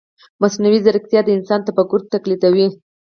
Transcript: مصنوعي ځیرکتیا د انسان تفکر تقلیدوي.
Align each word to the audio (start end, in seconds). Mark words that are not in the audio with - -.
مصنوعي 0.41 0.79
ځیرکتیا 0.85 1.21
د 1.23 1.29
انسان 1.37 1.59
تفکر 1.67 1.99
تقلیدوي. 2.13 2.67